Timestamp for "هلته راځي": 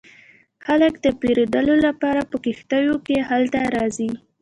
3.29-4.09